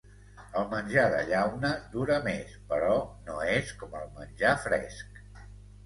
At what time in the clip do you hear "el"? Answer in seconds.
0.61-0.63, 4.05-4.13